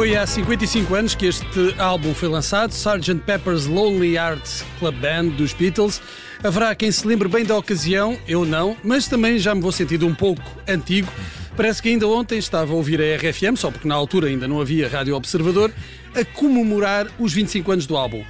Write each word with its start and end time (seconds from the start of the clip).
Foi 0.00 0.16
há 0.16 0.26
55 0.26 0.94
anos 0.94 1.14
que 1.14 1.26
este 1.26 1.74
álbum 1.76 2.14
foi 2.14 2.26
lançado, 2.26 2.70
Sgt. 2.72 3.16
Pepper's 3.16 3.66
Lonely 3.66 4.14
Hearts 4.14 4.64
Club 4.78 4.94
Band 4.94 5.24
dos 5.36 5.52
Beatles. 5.52 6.00
Haverá 6.42 6.74
quem 6.74 6.90
se 6.90 7.06
lembre 7.06 7.28
bem 7.28 7.44
da 7.44 7.54
ocasião, 7.54 8.18
eu 8.26 8.46
não, 8.46 8.74
mas 8.82 9.06
também 9.06 9.38
já 9.38 9.54
me 9.54 9.60
vou 9.60 9.70
sentindo 9.70 10.06
um 10.06 10.14
pouco 10.14 10.40
antigo. 10.66 11.06
Parece 11.54 11.82
que 11.82 11.90
ainda 11.90 12.08
ontem 12.08 12.38
estava 12.38 12.72
a 12.72 12.76
ouvir 12.76 12.98
a 12.98 13.16
RFM, 13.16 13.56
só 13.56 13.70
porque 13.70 13.86
na 13.86 13.94
altura 13.94 14.28
ainda 14.28 14.48
não 14.48 14.58
havia 14.58 14.88
Rádio 14.88 15.14
Observador, 15.14 15.70
a 16.14 16.24
comemorar 16.24 17.06
os 17.18 17.34
25 17.34 17.70
anos 17.70 17.86
do 17.86 17.94
álbum. 17.94 18.24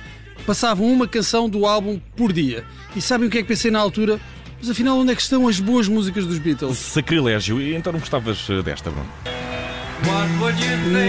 Passavam 0.44 0.90
uma 0.90 1.06
canção 1.06 1.48
do 1.48 1.66
álbum 1.66 2.00
por 2.16 2.32
dia. 2.32 2.64
E 2.96 3.00
sabem 3.00 3.28
o 3.28 3.30
que 3.30 3.38
é 3.38 3.42
que 3.42 3.48
pensei 3.48 3.70
na 3.70 3.78
altura? 3.78 4.18
Mas 4.58 4.68
afinal, 4.70 4.98
onde 4.98 5.12
é 5.12 5.14
que 5.14 5.22
estão 5.22 5.46
as 5.46 5.60
boas 5.60 5.86
músicas 5.86 6.26
dos 6.26 6.40
Beatles? 6.40 6.78
Sacrilégio. 6.78 7.60
E 7.60 7.76
então 7.76 7.92
não 7.92 8.00
gostavas 8.00 8.44
eh, 8.50 8.60
desta, 8.60 8.90
Bruno? 8.90 9.08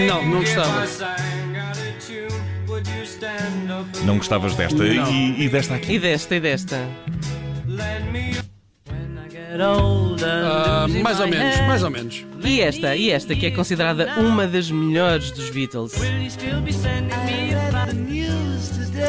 Não, 0.08 0.26
não 0.26 0.40
gostava. 0.40 0.86
Não 4.04 4.16
gostavas 4.18 4.54
desta? 4.54 4.82
Não. 4.82 5.12
E, 5.12 5.44
e 5.44 5.48
desta 5.48 5.74
aqui? 5.74 5.94
E 5.94 5.98
desta, 5.98 6.34
e 6.34 6.40
desta. 6.40 6.88
Ah, 10.82 10.88
mais 10.88 11.20
ou 11.20 11.28
menos, 11.28 11.60
mais 11.60 11.82
ou 11.84 11.90
menos. 11.90 12.26
E 12.42 12.60
esta, 12.60 12.96
e 12.96 13.10
esta, 13.10 13.36
que 13.36 13.46
é 13.46 13.52
considerada 13.52 14.14
uma 14.18 14.48
das 14.48 14.68
melhores 14.68 15.30
dos 15.30 15.48
Beatles. 15.48 15.92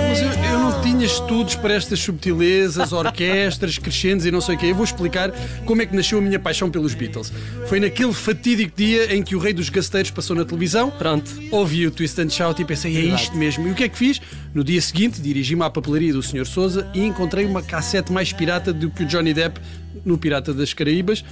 Mas 0.10 0.22
eu, 0.22 0.30
eu 0.30 0.60
não 0.60 0.82
tinha 0.84 1.04
estudos 1.04 1.56
para 1.56 1.74
estas 1.74 2.00
subtilezas, 2.00 2.94
orquestras, 2.94 3.80
crescendos 3.80 4.28
e 4.28 4.32
não 4.32 4.40
sei 4.40 4.56
o 4.56 4.58
quê. 4.60 4.68
Eu 4.68 4.76
vou 4.76 4.84
explicar 4.84 5.32
como 5.66 5.82
é 5.82 5.88
que 5.88 5.96
nasceu 5.96 6.20
a 6.20 6.22
minha 6.22 6.40
paixão 6.40 6.70
pelos 6.70 6.94
Beatles. 6.94 7.34
Foi 7.68 7.80
naquele 7.80 8.14
fatídico 8.14 8.78
dia 8.78 9.16
em 9.16 9.24
que 9.24 9.36
o 9.36 9.40
rei 9.40 9.54
dos 9.54 9.70
gasteiros 9.70 10.12
passou 10.12 10.36
na 10.36 10.46
televisão. 10.46 10.92
Pronto. 10.92 11.32
Ouvi 11.52 11.88
o 11.88 11.92
Twist 11.92 12.22
and 12.22 12.30
Shout 12.30 12.62
e 12.62 12.66
pensei, 12.66 12.96
é 12.96 13.16
isto 13.16 13.36
mesmo. 13.36 13.68
E 13.68 13.72
o 13.72 13.74
que 13.74 13.86
é 13.86 13.90
que 13.90 13.98
fiz? 13.98 14.22
No 14.54 14.64
dia 14.64 14.80
seguinte, 14.80 15.20
dirigi-me 15.20 15.64
à 15.64 15.72
papelaria 15.72 16.14
do 16.14 16.22
Sr. 16.22 16.46
Souza 16.46 16.88
e 16.94 17.04
encontrei 17.04 17.46
uma 17.46 17.64
cassete 17.64 18.14
mais 18.14 18.32
pirata 18.32 18.72
do 18.72 18.92
que 18.92 19.04
o 19.04 19.06
Johnny 19.08 19.34
Depp 19.34 19.60
no 20.06 20.18
Pirata 20.18 20.54
das 20.54 20.74
Caraíbas, 20.74 21.24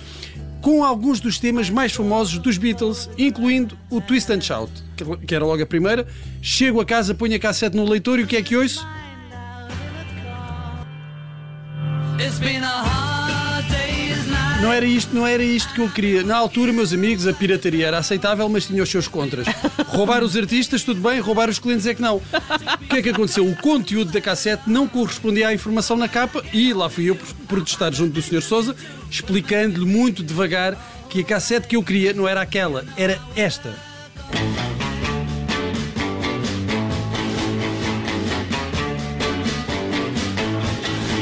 com 0.62 0.84
alguns 0.84 1.20
dos 1.20 1.40
temas 1.40 1.70
mais 1.70 1.92
famosos 1.92 2.38
dos 2.38 2.58
Beatles, 2.58 3.10
incluindo 3.18 3.78
o 3.90 4.00
Twist 4.00 4.32
and 4.32 4.42
Shout, 4.42 4.72
que 5.26 5.34
era 5.34 5.44
logo 5.44 5.62
a 5.62 5.66
primeira. 5.66 6.08
Chego 6.42 6.80
a 6.80 6.86
casa, 6.86 7.16
ponho 7.16 7.36
a 7.36 7.40
cassete 7.40 7.76
no 7.76 7.88
leitor 7.88 8.20
e 8.20 8.24
o 8.24 8.28
que 8.28 8.38
é 8.38 8.42
que 8.42 8.56
ouço? 8.56 8.86
Não 14.62 14.72
era 14.72 14.86
isto, 14.86 15.16
não 15.16 15.26
era 15.26 15.44
isto 15.44 15.74
que 15.74 15.82
eu 15.82 15.90
queria. 15.90 16.24
Na 16.24 16.38
altura, 16.38 16.72
meus 16.72 16.94
amigos, 16.94 17.26
a 17.26 17.34
pirataria 17.34 17.88
era 17.88 17.98
aceitável, 17.98 18.48
mas 18.48 18.68
tinha 18.68 18.84
os 18.84 18.90
seus 18.90 19.08
contras. 19.08 19.48
Roubar 19.88 20.24
os 20.24 20.38
artistas, 20.38 20.84
tudo 20.84 21.02
bem, 21.02 21.20
roubar 21.20 21.50
os 21.50 21.58
clientes 21.58 21.88
é 21.88 21.96
que 21.96 22.02
não. 22.02 22.18
O 22.18 22.88
que 22.88 22.98
é 22.98 23.02
que 23.02 23.10
aconteceu? 23.10 23.46
O 23.46 23.56
conteúdo 23.56 24.12
da 24.12 24.22
cassete 24.22 24.64
não 24.68 24.88
correspondia 24.88 25.48
à 25.48 25.54
informação 25.54 25.98
na 25.98 26.08
capa 26.08 26.44
e 26.54 26.74
lá 26.74 26.90
fui 26.90 27.10
eu 27.10 27.18
protestar 27.48 27.92
junto 27.92 28.14
do 28.14 28.22
Sr. 28.22 28.42
Souza, 28.42 28.76
explicando-lhe 29.10 29.86
muito 29.86 30.22
devagar 30.22 30.78
que 31.10 31.22
a 31.22 31.24
cassete 31.24 31.68
que 31.68 31.76
eu 31.76 31.84
queria 31.84 32.14
não 32.14 32.28
era 32.28 32.42
aquela, 32.42 32.86
era 32.96 33.20
esta. 33.36 33.91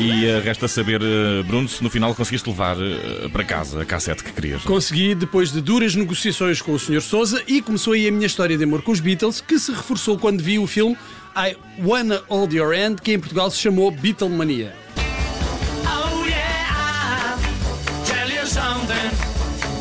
E 0.10 0.26
eh, 0.26 0.40
resta 0.40 0.68
saber, 0.68 1.02
eh, 1.04 1.44
Bruno, 1.44 1.70
se 1.70 1.84
no 1.84 1.90
final 1.90 2.16
conseguiste 2.16 2.50
levar 2.50 2.78
eh, 2.80 3.30
para 3.32 3.44
casa 3.44 3.84
a 3.84 3.86
cassete 3.86 4.24
que 4.24 4.32
querias. 4.32 4.64
Consegui 4.64 5.14
depois 5.14 5.52
de 5.52 5.62
duras 5.62 5.94
negociações 5.94 6.62
com 6.62 6.74
o 6.74 6.80
Sr. 6.80 7.02
Souza 7.02 7.44
e 7.48 7.62
começou 7.62 7.94
aí 7.94 8.08
a 8.08 8.12
minha 8.12 8.26
história 8.26 8.58
de 8.58 8.64
amor 8.64 8.82
com 8.82 8.92
os 8.92 9.00
Beatles, 9.00 9.40
que 9.40 9.60
se 9.60 9.72
reforçou 9.72 10.18
quando 10.18 10.42
vi 10.42 10.58
o 10.58 10.66
filme 10.66 10.98
I 11.38 11.56
Wanna 11.86 12.24
Hold 12.28 12.54
Your 12.54 12.74
Hand, 12.74 12.96
que 13.04 13.14
em 13.14 13.20
Portugal 13.20 13.52
se 13.52 13.60
chamou 13.60 13.92
Beatlemania. 13.92 14.79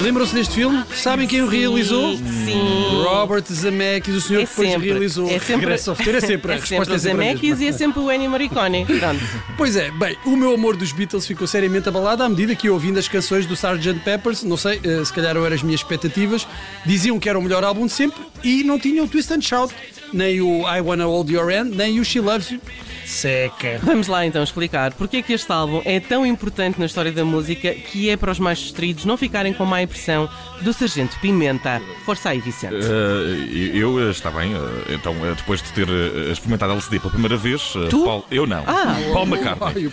Lembram-se 0.01 0.33
deste 0.33 0.55
filme? 0.55 0.85
Sabem 0.95 1.27
quem 1.27 1.43
o 1.43 1.49
realizou? 1.49 2.17
Sim. 2.17 3.03
Robert 3.03 3.45
Zemeckis, 3.53 4.15
o 4.15 4.21
senhor 4.21 4.43
É 4.43 4.45
que 4.45 4.51
depois 4.51 4.71
sempre. 4.71 4.89
realizou 4.91 5.27
É 5.29 5.39
sempre- 5.41 5.55
Regresso 5.57 5.91
ao 5.91 5.97
Futuro. 5.97 6.17
É 6.17 6.21
sempre 6.21 6.53
a 6.53 6.55
É 6.55 6.59
sempre 6.61 6.77
o 6.77 6.83
é 6.83 6.85
sempre 6.85 6.95
a 6.95 6.99
Zemeckis 6.99 7.43
mesma. 7.51 7.65
e 7.65 7.69
é 7.69 7.73
sempre 7.73 8.01
o 8.01 8.13
Ennio 8.13 8.31
Morricone. 8.31 8.87
Pronto. 8.87 9.21
Pois 9.57 9.75
é, 9.77 9.91
bem, 9.91 10.17
o 10.25 10.37
meu 10.37 10.55
amor 10.55 10.77
dos 10.77 10.93
Beatles 10.93 11.27
ficou 11.27 11.47
seriamente 11.49 11.89
abalado 11.89 12.23
à 12.23 12.29
medida 12.29 12.55
que 12.55 12.69
eu 12.69 12.75
ouvindo 12.75 12.99
as 12.99 13.09
canções 13.09 13.45
do 13.45 13.55
Sgt. 13.55 13.95
Peppers, 14.05 14.45
não 14.45 14.57
sei, 14.57 14.81
eh, 14.85 15.05
se 15.05 15.13
calhar 15.13 15.37
eram 15.37 15.45
as 15.45 15.63
minhas 15.63 15.81
expectativas, 15.81 16.47
diziam 16.87 17.19
que 17.19 17.29
era 17.29 17.39
o 17.39 17.43
melhor 17.43 17.65
álbum 17.65 17.87
de 17.87 17.93
sempre 17.93 18.21
e 18.45 18.63
não 18.63 18.79
tinham 18.79 19.05
o 19.05 19.09
Twist 19.09 19.33
and 19.33 19.41
Shout, 19.41 19.75
nem 20.13 20.41
o 20.41 20.61
I 20.63 20.81
Wanna 20.81 21.07
Hold 21.07 21.29
Your 21.31 21.53
Hand, 21.53 21.71
nem 21.75 21.99
o 21.99 22.05
She 22.05 22.21
Loves 22.21 22.51
You. 22.53 22.61
Seca. 23.09 23.81
Vamos 23.83 24.07
lá 24.07 24.27
então 24.27 24.43
explicar 24.43 24.93
porque 24.93 25.17
é 25.19 25.23
que 25.23 25.33
este 25.33 25.51
álbum 25.51 25.81
é 25.85 25.99
tão 25.99 26.27
importante 26.27 26.79
na 26.79 26.85
história 26.87 27.11
da 27.11 27.25
música 27.25 27.73
que 27.73 28.11
é 28.11 28.17
para 28.17 28.31
os 28.31 28.39
mais 28.39 28.59
distraídos 28.59 29.05
não 29.07 29.17
ficarem 29.17 29.53
com 29.55 29.65
má 29.65 29.83
impressão 29.83 30.29
do 30.61 30.73
Sargento 30.73 31.19
Pimenta. 31.21 31.81
Força 32.05 32.29
aí, 32.31 32.41
Vicente. 32.41 32.75
Eh, 32.75 33.71
eu, 33.77 34.09
eh, 34.09 34.11
está 34.11 34.31
bem, 34.31 34.53
eh, 34.55 34.95
então, 34.95 35.15
depois 35.37 35.63
de 35.63 35.73
ter 35.73 35.89
experimentado 36.31 36.73
LCD 36.73 36.99
pela 36.99 37.11
primeira 37.11 37.37
vez, 37.37 37.73
Tu? 37.89 38.05
Paulo- 38.05 38.25
eu 38.31 38.47
não, 38.47 38.63
Ah. 38.67 38.97
Paul 39.13 39.27
McCartney. 39.27 39.87
Uh, 39.87 39.91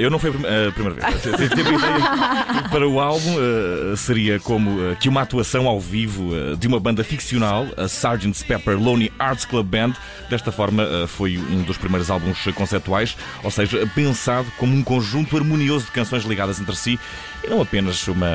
eu 0.00 0.10
não 0.10 0.18
foi 0.18 0.30
a 0.30 0.32
prim- 0.32 0.46
a 0.68 0.72
primeira 0.72 0.94
vez. 1.00 1.26
A 2.64 2.68
para 2.70 2.88
o 2.88 2.98
álbum 3.00 3.34
uh, 3.36 3.96
seria 3.96 4.40
como 4.40 4.70
uh, 4.70 4.96
que 4.96 5.08
uma 5.08 5.22
atuação 5.22 5.68
ao 5.68 5.78
vivo 5.78 6.30
uh, 6.34 6.56
de 6.56 6.66
uma 6.66 6.80
banda 6.80 7.04
ficcional, 7.04 7.66
a 7.76 7.84
Sgt. 7.84 8.44
Pepper 8.46 8.78
Lonely 8.78 9.12
Arts 9.18 9.44
Club 9.44 9.66
Band. 9.66 9.92
Desta 10.28 10.50
forma, 10.50 10.84
uh, 10.84 11.06
foi 11.06 11.36
um 11.38 11.62
dos 11.62 11.76
primeiros 11.76 11.99
álbuns 12.08 12.38
conceptuais, 12.54 13.16
ou 13.42 13.50
seja, 13.50 13.84
pensado 13.94 14.50
como 14.56 14.74
um 14.74 14.82
conjunto 14.82 15.36
harmonioso 15.36 15.86
de 15.86 15.92
canções 15.92 16.24
ligadas 16.24 16.60
entre 16.60 16.76
si 16.76 16.98
e 17.42 17.48
não 17.48 17.60
apenas 17.60 18.06
uma 18.06 18.28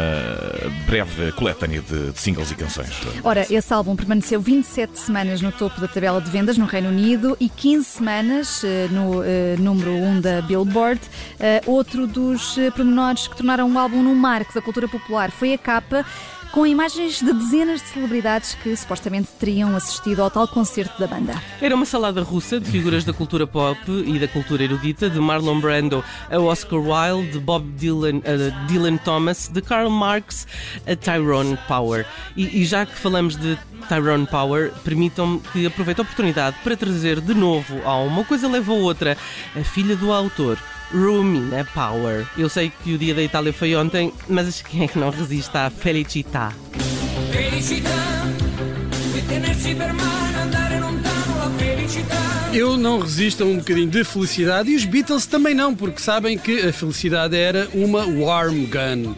breve 0.86 1.32
coletânea 1.32 1.82
de, 1.82 2.12
de 2.12 2.20
singles 2.20 2.52
e 2.52 2.56
canções. 2.56 2.92
Ora, 3.24 3.46
esse 3.50 3.74
álbum 3.74 3.96
permaneceu 3.96 4.42
27 4.42 5.00
semanas 5.00 5.42
no 5.42 5.52
topo 5.52 5.80
da 5.80 5.88
tabela 5.88 6.20
de 6.20 6.30
vendas 6.30 6.58
no 6.58 6.66
Reino 6.66 6.90
Unido 6.90 7.38
e 7.40 7.48
15 7.48 7.86
semanas 7.86 8.64
eh, 8.64 8.88
no 8.92 9.24
eh, 9.24 9.56
número 9.60 9.92
1 9.92 10.22
da 10.22 10.42
Billboard. 10.42 11.02
Eh, 11.40 11.62
outro 11.66 12.08
dos 12.08 12.56
pormenores 12.76 13.28
que 13.28 13.38
tornaram 13.38 13.72
o 13.72 13.78
álbum 13.78 14.04
num 14.04 14.16
marco 14.16 14.54
da 14.54 14.62
cultura 14.62 14.88
popular 14.88 15.32
foi 15.32 15.54
a 15.54 15.58
capa 15.58 16.06
com 16.56 16.66
imagens 16.66 17.20
de 17.20 17.34
dezenas 17.34 17.82
de 17.82 17.90
celebridades 17.90 18.54
que 18.56 18.74
supostamente 18.78 19.28
teriam 19.38 19.76
assistido 19.76 20.22
ao 20.22 20.32
tal 20.32 20.48
concerto 20.48 20.98
da 20.98 21.06
banda. 21.06 21.34
Era 21.62 21.76
uma 21.76 21.86
salada 21.86 22.24
russa 22.24 22.62
de 22.62 22.72
figuras 22.72 23.04
da 23.04 23.12
cultura 23.12 23.46
pop 23.46 23.78
e 23.92 24.18
da 24.18 24.26
cultura 24.26 24.64
erudita, 24.64 25.10
de 25.10 25.20
Marlon 25.20 25.60
Brando 25.60 26.02
a 26.32 26.40
Oscar 26.40 26.80
Wilde, 26.80 27.34
de 27.34 27.40
Bob 27.40 27.70
Dylan 27.72 28.22
a 28.24 28.68
Dylan 28.68 28.96
Thomas, 28.96 29.50
de 29.50 29.62
Karl 29.62 29.90
Marx 29.90 30.48
a 30.88 30.96
Tyrone 30.96 31.58
Power. 31.68 32.06
E, 32.38 32.62
e 32.62 32.64
já 32.64 32.86
que 32.86 32.96
falamos 32.96 33.36
de 33.36 33.58
Tyrone 33.90 34.26
Power, 34.26 34.72
permitam-me 34.82 35.42
que 35.52 35.66
aproveite 35.66 36.00
a 36.00 36.04
oportunidade 36.04 36.56
para 36.64 36.78
trazer 36.78 37.20
de 37.20 37.34
novo 37.34 37.82
a 37.84 37.98
uma 37.98 38.24
coisa 38.24 38.48
leva 38.48 38.72
a 38.72 38.76
outra, 38.76 39.18
a 39.54 39.64
filha 39.66 39.98
do 39.98 40.14
autor. 40.14 40.58
Romina 40.92 41.66
Power. 41.74 42.26
Eu 42.38 42.50
sei 42.50 42.72
que 42.84 42.94
o 42.94 42.98
dia 42.98 43.14
da 43.14 43.22
Itália 43.22 43.54
foi 43.54 43.76
ontem, 43.76 44.12
mas 44.28 44.62
quem 44.62 44.84
é 44.84 44.88
que 44.88 45.00
não 45.00 45.10
resiste 45.10 45.56
à 45.58 45.70
felicità. 45.70 46.54
Eu 52.54 52.78
não 52.78 53.00
resisto 53.00 53.44
a 53.44 53.46
um 53.46 53.58
bocadinho 53.58 53.90
de 53.90 54.04
felicidade 54.04 54.70
e 54.70 54.76
os 54.76 54.86
Beatles 54.86 55.26
também 55.26 55.54
não, 55.54 55.76
porque 55.76 56.00
sabem 56.00 56.38
que 56.38 56.62
a 56.62 56.72
felicidade 56.72 57.36
era 57.36 57.68
uma 57.74 58.06
warm 58.06 58.66
gun. 58.66 59.14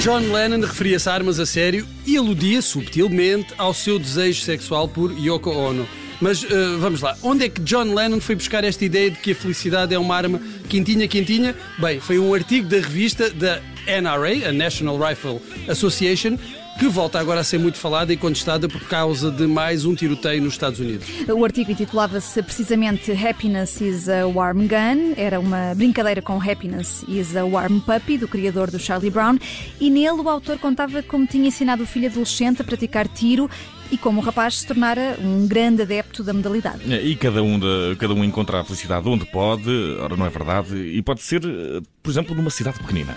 John 0.00 0.32
Lennon 0.32 0.60
referia-se 0.60 1.08
a 1.08 1.12
armas 1.12 1.40
a 1.40 1.44
sério 1.44 1.86
e 2.06 2.16
aludia 2.16 2.62
subtilmente 2.62 3.52
ao 3.58 3.74
seu 3.74 3.98
desejo 3.98 4.40
sexual 4.42 4.88
por 4.88 5.12
Yoko 5.18 5.50
Ono. 5.50 5.86
Mas 6.20 6.44
eh, 6.44 6.76
vamos 6.78 7.00
lá, 7.00 7.16
onde 7.22 7.44
é 7.44 7.48
que 7.48 7.60
John 7.60 7.94
Lennon 7.94 8.20
foi 8.20 8.34
buscar 8.34 8.64
esta 8.64 8.84
ideia 8.84 9.10
de 9.10 9.18
que 9.18 9.32
a 9.32 9.34
felicidade 9.34 9.94
é 9.94 9.98
uma 9.98 10.16
arma 10.16 10.40
quentinha, 10.68 11.06
quentinha? 11.06 11.54
Bem, 11.78 12.00
foi 12.00 12.18
um 12.18 12.34
artigo 12.34 12.68
da 12.68 12.76
revista 12.76 13.30
da 13.30 13.60
NRA, 13.86 14.48
a 14.48 14.52
National 14.52 14.98
Rifle 14.98 15.40
Association, 15.68 16.36
que 16.78 16.86
volta 16.86 17.18
agora 17.18 17.40
a 17.40 17.44
ser 17.44 17.58
muito 17.58 17.76
falada 17.76 18.12
e 18.12 18.16
contestada 18.16 18.68
por 18.68 18.80
causa 18.82 19.32
de 19.32 19.46
mais 19.46 19.84
um 19.84 19.96
tiroteio 19.96 20.42
nos 20.42 20.52
Estados 20.52 20.78
Unidos. 20.78 21.08
O 21.28 21.44
artigo 21.44 21.72
intitulava-se 21.72 22.40
precisamente 22.42 23.10
Happiness 23.12 23.80
is 23.80 24.08
a 24.08 24.26
Warm 24.26 24.68
Gun. 24.68 25.14
Era 25.16 25.40
uma 25.40 25.74
brincadeira 25.74 26.22
com 26.22 26.40
Happiness 26.40 27.04
is 27.08 27.34
a 27.36 27.44
Warm 27.44 27.80
Puppy, 27.80 28.18
do 28.18 28.28
criador 28.28 28.70
do 28.70 28.78
Charlie 28.78 29.10
Brown. 29.10 29.38
E 29.80 29.90
nele 29.90 30.20
o 30.20 30.28
autor 30.28 30.58
contava 30.58 31.02
como 31.02 31.26
tinha 31.26 31.48
ensinado 31.48 31.82
o 31.82 31.86
filho 31.86 32.08
adolescente 32.08 32.62
a 32.62 32.64
praticar 32.64 33.08
tiro 33.08 33.50
e 33.90 33.96
como 33.96 34.20
o 34.20 34.24
rapaz 34.24 34.56
se 34.60 34.66
tornara 34.66 35.16
um 35.20 35.46
grande 35.46 35.82
adepto 35.82 36.22
da 36.22 36.32
modalidade. 36.32 36.82
E 36.92 37.14
cada 37.16 37.42
um, 37.42 37.58
de- 37.58 37.96
cada 37.98 38.12
um 38.14 38.22
encontra 38.24 38.60
a 38.60 38.64
felicidade 38.64 39.08
onde 39.08 39.24
pode, 39.26 39.70
ora 40.00 40.16
não 40.16 40.26
é 40.26 40.30
verdade, 40.30 40.76
e 40.76 41.00
pode 41.02 41.22
ser, 41.22 41.42
eh, 41.44 41.80
por 42.02 42.10
exemplo, 42.10 42.34
numa 42.34 42.50
cidade 42.50 42.78
pequenina. 42.78 43.16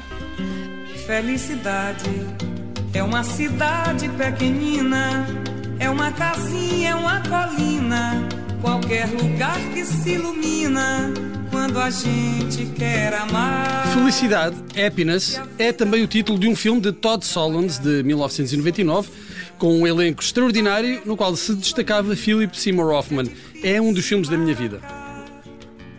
Felicidade 1.06 2.10
é 2.94 3.04
uma 3.04 3.24
cidade 3.24 4.08
pequenina, 4.10 5.26
é 5.80 5.90
uma 5.90 6.12
casinha, 6.12 6.90
é 6.92 6.96
uma 6.96 7.22
colina, 7.22 8.28
qualquer 8.62 9.08
lugar 9.10 9.60
que 9.74 9.84
se 9.84 10.12
ilumina 10.12 11.12
quando 11.50 11.80
a 11.80 11.90
gente 11.90 12.66
quer 12.78 13.14
amar. 13.14 13.88
Felicidade, 13.94 14.56
Happiness, 14.80 15.42
é 15.58 15.74
também 15.74 16.04
o 16.04 16.08
título 16.08 16.40
de 16.40 16.48
um 16.48 16.56
filme 16.56 16.80
de 16.80 16.92
Todd 16.92 17.26
Solondz 17.26 17.80
de 17.80 18.04
1999, 18.04 19.10
com 19.58 19.80
um 19.80 19.86
elenco 19.86 20.22
extraordinário 20.22 21.02
no 21.06 21.18
qual 21.18 21.36
se 21.36 21.54
destacava 21.56 22.16
Philip 22.16 22.58
Seymour 22.58 22.94
Hoffman. 22.94 23.30
É 23.64 23.82
um 23.82 23.92
dos 23.92 24.06
filmes 24.06 24.30
da 24.30 24.38
minha 24.38 24.56
vida. 24.56 24.80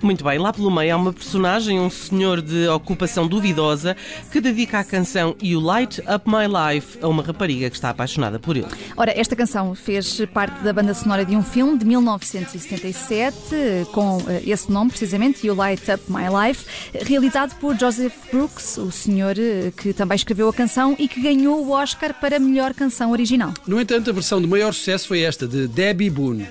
Muito 0.02 0.24
bem, 0.24 0.36
lá 0.36 0.52
pelo 0.52 0.68
meio 0.68 0.92
há 0.92 0.96
uma 0.96 1.12
personagem, 1.12 1.78
um 1.78 1.88
senhor 1.88 2.42
de 2.42 2.66
ocupação 2.66 3.28
duvidosa, 3.28 3.96
que 4.32 4.40
dedica 4.40 4.80
a 4.80 4.84
canção 4.84 5.36
You 5.40 5.60
Light 5.60 6.00
Up 6.00 6.28
My 6.28 6.48
Life 6.48 6.98
a 7.00 7.06
uma 7.06 7.22
rapariga 7.22 7.70
que 7.70 7.76
está 7.76 7.90
apaixonada 7.90 8.40
por 8.40 8.56
ele. 8.56 8.66
Ora, 8.96 9.16
esta 9.16 9.36
canção 9.36 9.76
fez 9.76 10.20
parte 10.32 10.60
da 10.64 10.72
banda 10.72 10.92
sonora 10.92 11.24
de 11.24 11.36
um 11.36 11.42
filme 11.42 11.78
de 11.78 11.84
1977, 11.84 13.86
com 13.92 14.20
eh, 14.26 14.42
esse 14.44 14.72
nome 14.72 14.90
precisamente, 14.90 15.46
You 15.46 15.54
Light 15.54 15.84
Up 15.88 16.02
My 16.08 16.48
Life, 16.48 16.66
realizado 17.04 17.54
por 17.60 17.78
Joseph 17.78 18.14
Brooks, 18.32 18.78
o 18.78 18.90
senhor 18.90 19.36
eh, 19.38 19.72
que 19.76 19.92
também 19.92 20.16
escreveu 20.16 20.48
a 20.48 20.52
canção 20.52 20.96
e 20.98 21.06
que 21.06 21.20
ganhou 21.20 21.64
o 21.64 21.70
Oscar 21.70 22.12
para 22.12 22.40
melhor 22.40 22.74
canção 22.74 23.12
original. 23.12 23.54
No 23.68 23.80
entanto, 23.80 24.10
a 24.10 24.12
versão 24.12 24.40
de 24.40 24.48
maior 24.48 24.74
sucesso 24.74 25.06
foi 25.06 25.20
esta, 25.20 25.46
de 25.46 25.68
Debbie 25.68 26.10
Boone. 26.10 26.48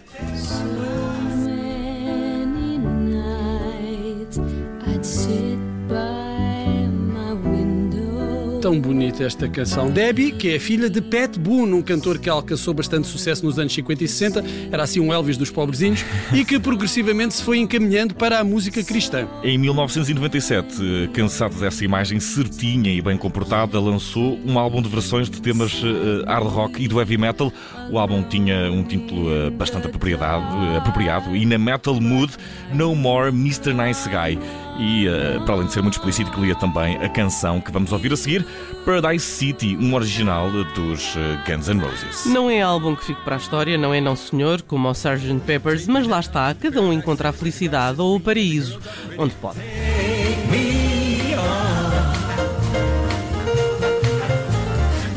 Tão 8.61 8.79
bonita 8.79 9.23
esta 9.23 9.49
canção. 9.49 9.89
Debbie, 9.89 10.31
que 10.31 10.53
é 10.53 10.59
filha 10.59 10.87
de 10.87 11.01
Pat 11.01 11.35
Boone, 11.35 11.73
um 11.73 11.81
cantor 11.81 12.19
que 12.19 12.29
alcançou 12.29 12.75
bastante 12.75 13.07
sucesso 13.07 13.43
nos 13.43 13.57
anos 13.57 13.73
50 13.73 14.03
e 14.03 14.07
60, 14.07 14.43
era 14.71 14.83
assim 14.83 14.99
um 14.99 15.11
Elvis 15.11 15.35
dos 15.35 15.49
pobrezinhos, 15.49 16.05
e 16.31 16.45
que 16.45 16.59
progressivamente 16.59 17.33
se 17.33 17.43
foi 17.43 17.57
encaminhando 17.57 18.13
para 18.13 18.39
a 18.39 18.43
música 18.43 18.83
cristã. 18.83 19.27
Em 19.43 19.57
1997, 19.57 21.09
cansado 21.11 21.59
dessa 21.59 21.83
imagem 21.83 22.19
certinha 22.19 22.91
e 22.91 23.01
bem 23.01 23.17
comportada, 23.17 23.79
lançou 23.79 24.39
um 24.45 24.59
álbum 24.59 24.79
de 24.79 24.89
versões 24.89 25.27
de 25.27 25.41
temas 25.41 25.81
eh, 25.83 26.23
hard 26.27 26.47
rock 26.47 26.83
e 26.83 26.87
do 26.87 26.99
heavy 26.99 27.17
metal. 27.17 27.51
O 27.89 27.97
álbum 27.97 28.21
tinha 28.21 28.71
um 28.71 28.83
título 28.83 29.33
eh, 29.33 29.49
bastante 29.49 29.87
apropriado, 29.87 30.45
apropriado 30.77 31.35
e 31.35 31.47
na 31.47 31.57
Metal 31.57 31.99
Mood, 31.99 32.31
No 32.75 32.93
More 32.93 33.29
Mr. 33.29 33.73
Nice 33.73 34.07
Guy. 34.07 34.37
E, 34.81 35.07
eh, 35.07 35.39
para 35.45 35.53
além 35.53 35.67
de 35.67 35.73
ser 35.73 35.83
muito 35.83 35.93
explícito, 35.93 36.31
que 36.31 36.41
lia 36.41 36.55
também 36.55 36.97
a 36.97 37.07
canção 37.07 37.61
que 37.61 37.71
vamos 37.71 37.91
ouvir 37.91 38.11
a 38.11 38.17
seguir, 38.17 38.43
Paradise 38.83 39.23
City, 39.23 39.77
um 39.79 39.93
original 39.93 40.49
dos 40.73 41.15
eh, 41.15 41.37
Guns 41.47 41.67
N' 41.67 41.79
Roses. 41.79 42.25
Não 42.25 42.49
é 42.49 42.61
álbum 42.61 42.95
que 42.95 43.05
fique 43.05 43.21
para 43.21 43.35
a 43.35 43.37
história, 43.37 43.77
não 43.77 43.93
é 43.93 44.01
não 44.01 44.15
senhor, 44.15 44.63
como 44.63 44.89
o 44.89 44.91
Sgt. 44.91 45.39
Peppers, 45.45 45.85
mas 45.85 46.07
lá 46.07 46.19
está, 46.19 46.51
cada 46.55 46.81
um 46.81 46.91
encontra 46.91 47.29
a 47.29 47.31
felicidade 47.31 48.01
ou 48.01 48.15
o 48.15 48.19
paraíso, 48.19 48.79
onde 49.19 49.35
pode. 49.35 49.59
me 49.59 51.35
on. 51.35 52.13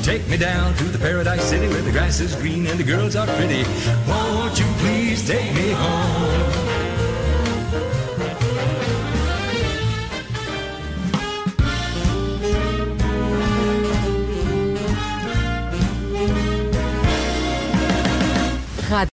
Take 0.03 0.29
me 0.29 0.37
down 0.37 0.75
to 0.75 0.85
the 0.85 0.99
paradise 0.99 1.43
city 1.43 1.69
where 1.69 1.83
the 1.83 1.91
grass 1.91 2.21
is 2.21 2.37
green 2.37 2.67
and 2.67 2.79
the 2.79 2.85
girls 2.85 3.17
are 3.17 3.27
pretty. 3.27 3.65
Won't 4.07 4.59
you 4.61 4.67
please 4.79 5.27
take 5.27 5.55
me 5.55 5.73
home? 5.73 6.14